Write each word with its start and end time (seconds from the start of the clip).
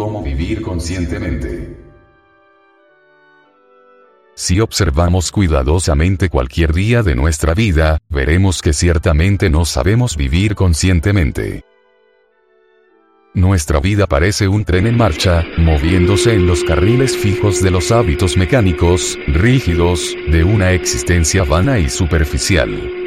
Cómo 0.00 0.22
vivir 0.22 0.62
conscientemente. 0.62 1.76
Si 4.34 4.58
observamos 4.58 5.30
cuidadosamente 5.30 6.30
cualquier 6.30 6.72
día 6.72 7.02
de 7.02 7.14
nuestra 7.14 7.52
vida, 7.52 7.98
veremos 8.08 8.62
que 8.62 8.72
ciertamente 8.72 9.50
no 9.50 9.66
sabemos 9.66 10.16
vivir 10.16 10.54
conscientemente. 10.54 11.66
Nuestra 13.34 13.78
vida 13.78 14.06
parece 14.06 14.48
un 14.48 14.64
tren 14.64 14.86
en 14.86 14.96
marcha, 14.96 15.44
moviéndose 15.58 16.32
en 16.32 16.46
los 16.46 16.64
carriles 16.64 17.14
fijos 17.14 17.62
de 17.62 17.70
los 17.70 17.92
hábitos 17.92 18.38
mecánicos, 18.38 19.18
rígidos, 19.26 20.16
de 20.30 20.44
una 20.44 20.72
existencia 20.72 21.44
vana 21.44 21.78
y 21.78 21.90
superficial. 21.90 22.99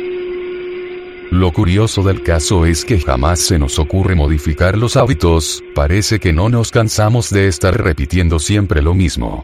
Lo 1.34 1.52
curioso 1.52 2.04
del 2.04 2.22
caso 2.22 2.68
es 2.68 2.86
que 2.86 3.00
jamás 3.00 3.40
se 3.40 3.58
nos 3.58 3.80
ocurre 3.80 4.14
modificar 4.14 4.78
los 4.78 4.96
hábitos, 4.96 5.64
parece 5.74 6.20
que 6.20 6.32
no 6.32 6.48
nos 6.48 6.70
cansamos 6.70 7.32
de 7.32 7.48
estar 7.48 7.76
repitiendo 7.76 8.38
siempre 8.38 8.84
lo 8.84 8.94
mismo. 8.94 9.44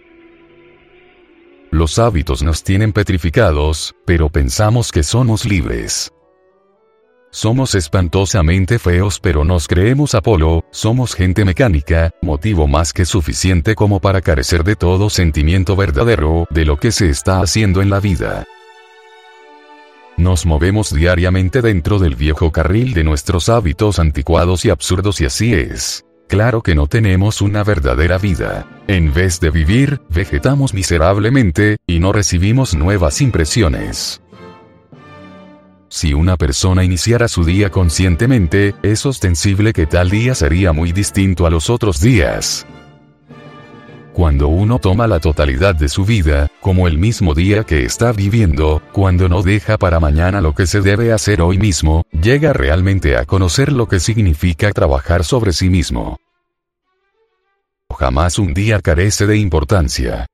Los 1.72 1.98
hábitos 1.98 2.44
nos 2.44 2.64
tienen 2.64 2.94
petrificados, 2.94 3.96
pero 4.06 4.30
pensamos 4.30 4.92
que 4.92 5.02
somos 5.02 5.46
libres. 5.46 6.14
Somos 7.32 7.74
espantosamente 7.74 8.78
feos 8.78 9.20
pero 9.20 9.44
nos 9.44 9.68
creemos 9.68 10.14
Apolo, 10.14 10.66
somos 10.70 11.16
gente 11.16 11.44
mecánica, 11.44 12.12
motivo 12.22 12.68
más 12.68 12.94
que 12.94 13.04
suficiente 13.04 13.74
como 13.74 14.00
para 14.00 14.22
carecer 14.22 14.64
de 14.64 14.76
todo 14.76 15.10
sentimiento 15.10 15.76
verdadero 15.76 16.46
de 16.52 16.66
lo 16.66 16.78
que 16.78 16.92
se 16.92 17.10
está 17.10 17.42
haciendo 17.42 17.82
en 17.82 17.90
la 17.90 18.00
vida. 18.00 18.46
Nos 20.20 20.46
movemos 20.46 20.94
diariamente 20.94 21.62
dentro 21.62 21.98
del 21.98 22.18
viejo 22.18 22.52
carril 22.52 22.94
de 22.94 23.06
nuestros 23.06 23.48
hábitos 23.48 24.00
anticuados 24.00 24.66
y 24.66 24.70
absurdos 24.70 25.22
y 25.22 25.26
así 25.26 25.54
es. 25.54 26.04
Claro 26.28 26.62
que 26.62 26.76
no 26.76 26.88
tenemos 26.88 27.42
una 27.42 27.64
verdadera 27.64 28.18
vida. 28.18 28.68
En 28.90 29.14
vez 29.14 29.40
de 29.40 29.50
vivir, 29.50 30.02
vegetamos 30.10 30.74
miserablemente, 30.74 31.78
y 31.88 32.02
no 32.02 32.12
recibimos 32.12 32.76
nuevas 32.76 33.22
impresiones. 33.22 34.22
Si 35.88 36.14
una 36.14 36.36
persona 36.36 36.84
iniciara 36.84 37.30
su 37.30 37.46
día 37.46 37.70
conscientemente, 37.70 38.76
es 38.84 39.06
ostensible 39.06 39.72
que 39.72 39.86
tal 39.86 40.10
día 40.10 40.36
sería 40.36 40.74
muy 40.74 40.92
distinto 40.92 41.46
a 41.46 41.50
los 41.50 41.70
otros 41.70 42.02
días. 42.02 42.68
Cuando 44.20 44.50
uno 44.50 44.80
toma 44.80 45.08
la 45.08 45.22
totalidad 45.22 45.76
de 45.76 45.88
su 45.88 46.04
vida, 46.04 46.52
como 46.60 46.90
el 46.90 46.98
mismo 46.98 47.34
día 47.34 47.64
que 47.64 47.86
está 47.86 48.12
viviendo, 48.12 48.82
cuando 48.92 49.30
no 49.30 49.44
deja 49.44 49.78
para 49.78 50.02
mañana 50.02 50.42
lo 50.42 50.54
que 50.54 50.68
se 50.68 50.82
debe 50.82 51.14
hacer 51.14 51.42
hoy 51.42 51.58
mismo, 51.58 52.04
llega 52.12 52.52
realmente 52.52 53.16
a 53.16 53.24
conocer 53.24 53.72
lo 53.72 53.88
que 53.88 54.02
significa 54.02 54.72
trabajar 54.72 55.24
sobre 55.24 55.54
sí 55.54 55.70
mismo. 55.70 56.20
Jamás 57.98 58.40
un 58.40 58.54
día 58.54 58.82
carece 58.82 59.26
de 59.26 59.38
importancia. 59.38 60.26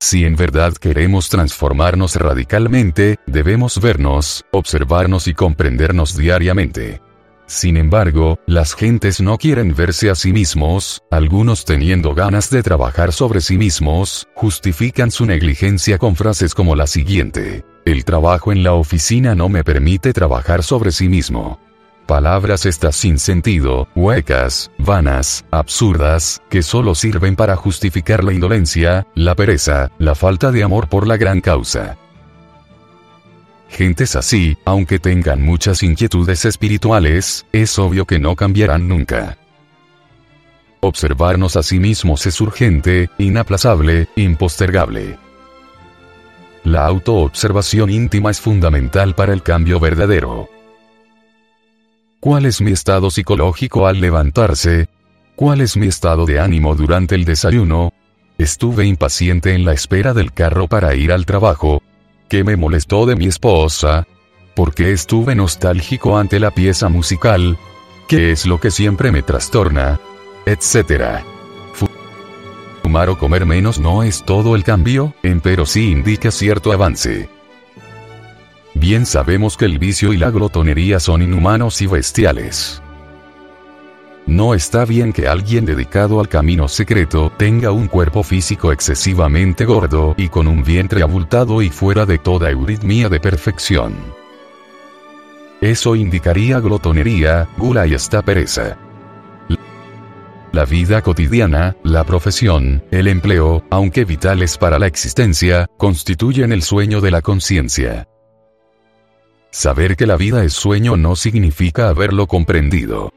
Si 0.00 0.24
en 0.24 0.34
verdad 0.34 0.72
queremos 0.72 1.28
transformarnos 1.28 2.16
radicalmente, 2.16 3.20
debemos 3.28 3.80
vernos, 3.80 4.44
observarnos 4.50 5.28
y 5.28 5.34
comprendernos 5.34 6.16
diariamente. 6.16 7.00
Sin 7.46 7.76
embargo, 7.76 8.40
las 8.46 8.74
gentes 8.74 9.20
no 9.20 9.38
quieren 9.38 9.74
verse 9.74 10.10
a 10.10 10.16
sí 10.16 10.32
mismos, 10.32 11.02
algunos 11.12 11.64
teniendo 11.64 12.12
ganas 12.12 12.50
de 12.50 12.62
trabajar 12.62 13.12
sobre 13.12 13.40
sí 13.40 13.56
mismos, 13.56 14.26
justifican 14.34 15.12
su 15.12 15.26
negligencia 15.26 15.98
con 15.98 16.16
frases 16.16 16.54
como 16.54 16.74
la 16.74 16.88
siguiente. 16.88 17.64
El 17.84 18.04
trabajo 18.04 18.50
en 18.50 18.64
la 18.64 18.72
oficina 18.72 19.36
no 19.36 19.48
me 19.48 19.62
permite 19.62 20.12
trabajar 20.12 20.64
sobre 20.64 20.90
sí 20.90 21.08
mismo. 21.08 21.60
Palabras 22.06 22.66
estas 22.66 22.96
sin 22.96 23.18
sentido, 23.18 23.88
huecas, 23.94 24.70
vanas, 24.78 25.44
absurdas, 25.52 26.42
que 26.50 26.62
solo 26.62 26.96
sirven 26.96 27.36
para 27.36 27.54
justificar 27.54 28.24
la 28.24 28.32
indolencia, 28.32 29.06
la 29.14 29.36
pereza, 29.36 29.90
la 29.98 30.16
falta 30.16 30.50
de 30.50 30.64
amor 30.64 30.88
por 30.88 31.06
la 31.06 31.16
gran 31.16 31.40
causa. 31.40 31.96
Gentes 33.68 34.16
así, 34.16 34.56
aunque 34.64 34.98
tengan 34.98 35.42
muchas 35.42 35.82
inquietudes 35.82 36.44
espirituales, 36.44 37.46
es 37.52 37.78
obvio 37.78 38.06
que 38.06 38.18
no 38.18 38.36
cambiarán 38.36 38.88
nunca. 38.88 39.38
Observarnos 40.80 41.56
a 41.56 41.62
sí 41.62 41.80
mismos 41.80 42.26
es 42.26 42.40
urgente, 42.40 43.10
inaplazable, 43.18 44.08
impostergable. 44.14 45.18
La 46.64 46.86
autoobservación 46.86 47.90
íntima 47.90 48.30
es 48.30 48.40
fundamental 48.40 49.14
para 49.14 49.32
el 49.32 49.42
cambio 49.42 49.80
verdadero. 49.80 50.48
¿Cuál 52.20 52.46
es 52.46 52.60
mi 52.60 52.72
estado 52.72 53.10
psicológico 53.10 53.86
al 53.86 54.00
levantarse? 54.00 54.88
¿Cuál 55.36 55.60
es 55.60 55.76
mi 55.76 55.86
estado 55.86 56.24
de 56.24 56.40
ánimo 56.40 56.74
durante 56.74 57.14
el 57.14 57.24
desayuno? 57.24 57.92
Estuve 58.38 58.84
impaciente 58.84 59.54
en 59.54 59.64
la 59.64 59.72
espera 59.72 60.12
del 60.12 60.32
carro 60.32 60.66
para 60.66 60.94
ir 60.94 61.12
al 61.12 61.24
trabajo. 61.24 61.82
¿Qué 62.28 62.42
me 62.42 62.56
molestó 62.56 63.06
de 63.06 63.14
mi 63.14 63.26
esposa? 63.26 64.06
¿Por 64.56 64.74
qué 64.74 64.90
estuve 64.90 65.36
nostálgico 65.36 66.18
ante 66.18 66.40
la 66.40 66.50
pieza 66.50 66.88
musical? 66.88 67.56
¿Qué 68.08 68.32
es 68.32 68.46
lo 68.46 68.58
que 68.58 68.72
siempre 68.72 69.12
me 69.12 69.22
trastorna? 69.22 70.00
Etcétera. 70.44 71.24
Fumar 72.82 73.10
o 73.10 73.18
comer 73.18 73.46
menos 73.46 73.78
no 73.78 74.02
es 74.02 74.24
todo 74.24 74.56
el 74.56 74.64
cambio, 74.64 75.14
pero 75.42 75.66
sí 75.66 75.90
indica 75.90 76.32
cierto 76.32 76.72
avance. 76.72 77.28
Bien 78.74 79.06
sabemos 79.06 79.56
que 79.56 79.64
el 79.64 79.78
vicio 79.78 80.12
y 80.12 80.16
la 80.16 80.30
glotonería 80.30 80.98
son 80.98 81.22
inhumanos 81.22 81.80
y 81.80 81.86
bestiales. 81.86 82.82
No 84.26 84.54
está 84.54 84.84
bien 84.84 85.12
que 85.12 85.28
alguien 85.28 85.64
dedicado 85.64 86.18
al 86.18 86.28
camino 86.28 86.66
secreto 86.66 87.32
tenga 87.36 87.70
un 87.70 87.86
cuerpo 87.86 88.24
físico 88.24 88.72
excesivamente 88.72 89.64
gordo 89.64 90.14
y 90.18 90.28
con 90.28 90.48
un 90.48 90.64
vientre 90.64 91.02
abultado 91.02 91.62
y 91.62 91.70
fuera 91.70 92.06
de 92.06 92.18
toda 92.18 92.50
euritmia 92.50 93.08
de 93.08 93.20
perfección. 93.20 93.94
Eso 95.60 95.94
indicaría 95.94 96.58
glotonería, 96.58 97.48
gula 97.56 97.86
y 97.86 97.94
hasta 97.94 98.20
pereza. 98.22 98.76
La 100.52 100.64
vida 100.64 101.02
cotidiana, 101.02 101.76
la 101.84 102.02
profesión, 102.02 102.82
el 102.90 103.06
empleo, 103.06 103.62
aunque 103.70 104.04
vitales 104.04 104.58
para 104.58 104.78
la 104.78 104.86
existencia, 104.86 105.68
constituyen 105.76 106.50
el 106.50 106.62
sueño 106.62 107.00
de 107.00 107.10
la 107.10 107.22
conciencia. 107.22 108.08
Saber 109.50 109.96
que 109.96 110.06
la 110.06 110.16
vida 110.16 110.42
es 110.44 110.52
sueño 110.52 110.96
no 110.96 111.14
significa 111.14 111.88
haberlo 111.88 112.26
comprendido. 112.26 113.12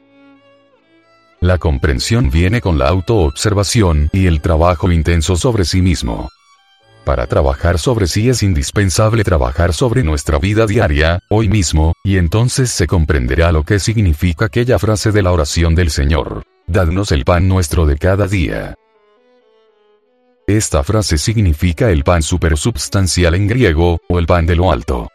La 1.42 1.56
comprensión 1.56 2.28
viene 2.30 2.60
con 2.60 2.78
la 2.78 2.88
autoobservación 2.88 4.10
y 4.12 4.26
el 4.26 4.42
trabajo 4.42 4.92
intenso 4.92 5.36
sobre 5.36 5.64
sí 5.64 5.80
mismo. 5.80 6.28
Para 7.06 7.26
trabajar 7.26 7.78
sobre 7.78 8.06
sí 8.08 8.28
es 8.28 8.42
indispensable 8.42 9.24
trabajar 9.24 9.72
sobre 9.72 10.02
nuestra 10.02 10.38
vida 10.38 10.66
diaria, 10.66 11.20
hoy 11.30 11.48
mismo, 11.48 11.94
y 12.04 12.18
entonces 12.18 12.70
se 12.70 12.86
comprenderá 12.86 13.52
lo 13.52 13.64
que 13.64 13.80
significa 13.80 14.44
aquella 14.44 14.78
frase 14.78 15.12
de 15.12 15.22
la 15.22 15.32
oración 15.32 15.74
del 15.74 15.90
Señor. 15.90 16.44
Dadnos 16.66 17.10
el 17.10 17.24
pan 17.24 17.48
nuestro 17.48 17.86
de 17.86 17.96
cada 17.96 18.26
día. 18.26 18.74
Esta 20.46 20.84
frase 20.84 21.16
significa 21.16 21.90
el 21.90 22.04
pan 22.04 22.22
supersubstancial 22.22 23.34
en 23.34 23.48
griego, 23.48 23.98
o 24.10 24.18
el 24.18 24.26
pan 24.26 24.44
de 24.44 24.56
lo 24.56 24.70
alto. 24.70 25.08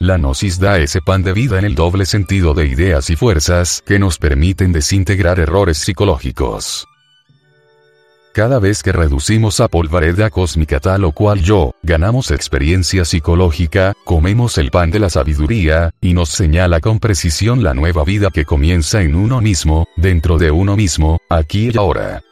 La 0.00 0.18
gnosis 0.18 0.58
da 0.58 0.78
ese 0.78 1.00
pan 1.00 1.22
de 1.22 1.32
vida 1.32 1.58
en 1.58 1.64
el 1.64 1.74
doble 1.74 2.04
sentido 2.04 2.52
de 2.52 2.66
ideas 2.66 3.10
y 3.10 3.16
fuerzas 3.16 3.82
que 3.86 3.98
nos 3.98 4.18
permiten 4.18 4.72
desintegrar 4.72 5.38
errores 5.38 5.78
psicológicos. 5.78 6.86
Cada 8.34 8.58
vez 8.58 8.82
que 8.82 8.90
reducimos 8.90 9.60
a 9.60 9.68
polvareda 9.68 10.28
cósmica 10.28 10.80
tal 10.80 11.04
o 11.04 11.12
cual 11.12 11.40
yo, 11.40 11.70
ganamos 11.84 12.32
experiencia 12.32 13.04
psicológica, 13.04 13.94
comemos 14.04 14.58
el 14.58 14.72
pan 14.72 14.90
de 14.90 14.98
la 14.98 15.08
sabiduría, 15.08 15.92
y 16.00 16.14
nos 16.14 16.30
señala 16.30 16.80
con 16.80 16.98
precisión 16.98 17.62
la 17.62 17.74
nueva 17.74 18.02
vida 18.02 18.30
que 18.34 18.44
comienza 18.44 19.02
en 19.02 19.14
uno 19.14 19.40
mismo, 19.40 19.86
dentro 19.96 20.36
de 20.36 20.50
uno 20.50 20.76
mismo, 20.76 21.20
aquí 21.30 21.70
y 21.72 21.78
ahora. 21.78 22.22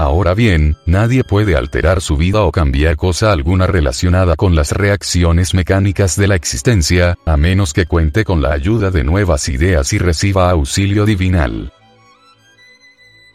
Ahora 0.00 0.32
bien, 0.32 0.76
nadie 0.86 1.24
puede 1.24 1.56
alterar 1.56 2.00
su 2.00 2.16
vida 2.16 2.42
o 2.42 2.52
cambiar 2.52 2.94
cosa 2.94 3.32
alguna 3.32 3.66
relacionada 3.66 4.36
con 4.36 4.54
las 4.54 4.70
reacciones 4.70 5.54
mecánicas 5.54 6.14
de 6.14 6.28
la 6.28 6.36
existencia, 6.36 7.18
a 7.26 7.36
menos 7.36 7.72
que 7.72 7.84
cuente 7.84 8.24
con 8.24 8.40
la 8.40 8.52
ayuda 8.52 8.92
de 8.92 9.02
nuevas 9.02 9.48
ideas 9.48 9.92
y 9.92 9.98
reciba 9.98 10.50
auxilio 10.50 11.04
divinal. 11.04 11.72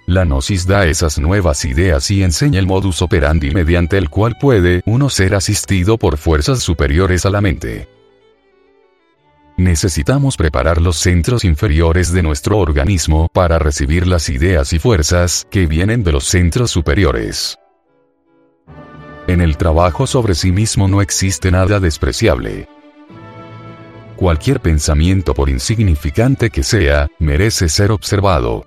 La 0.08 0.24
gnosis 0.24 0.66
da 0.66 0.86
esas 0.86 1.20
nuevas 1.20 1.66
ideas 1.66 2.10
y 2.12 2.24
enseña 2.24 2.60
el 2.60 2.66
modus 2.66 3.02
operandi 3.02 3.52
mediante 3.52 3.98
el 3.98 4.10
cual 4.10 4.38
puede 4.40 4.84
uno 4.86 5.10
ser 5.10 5.36
asistido 5.36 5.98
por 5.98 6.18
fuerzas 6.18 6.60
superiores 6.60 7.26
a 7.26 7.30
la 7.30 7.42
mente. 7.42 7.93
Necesitamos 9.58 10.36
preparar 10.36 10.82
los 10.82 10.98
centros 10.98 11.44
inferiores 11.46 12.12
de 12.12 12.24
nuestro 12.24 12.58
organismo 12.58 13.30
para 13.32 13.60
recibir 13.60 14.08
las 14.08 14.30
ideas 14.30 14.74
y 14.74 14.80
fuerzas 14.80 15.48
que 15.52 15.68
vienen 15.68 16.04
de 16.04 16.12
los 16.12 16.26
centros 16.26 16.72
superiores. 16.72 17.58
En 19.28 19.42
el 19.42 19.56
trabajo 19.58 20.08
sobre 20.08 20.34
sí 20.34 20.52
mismo 20.52 20.88
no 20.88 21.02
existe 21.02 21.52
nada 21.52 21.80
despreciable. 21.80 22.68
Cualquier 24.16 24.60
pensamiento 24.60 25.34
por 25.36 25.50
insignificante 25.50 26.50
que 26.50 26.64
sea, 26.64 27.08
merece 27.20 27.70
ser 27.70 27.92
observado. 27.92 28.66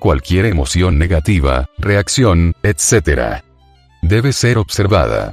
Cualquier 0.00 0.46
emoción 0.46 0.98
negativa, 0.98 1.66
reacción, 1.78 2.54
etc. 2.62 3.42
Debe 4.02 4.32
ser 4.32 4.58
observada. 4.58 5.32